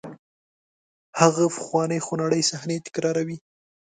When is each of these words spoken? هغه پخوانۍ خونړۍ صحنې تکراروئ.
هغه 1.19 1.43
پخوانۍ 1.55 1.99
خونړۍ 2.05 2.41
صحنې 2.49 2.77
تکراروئ. 2.85 3.37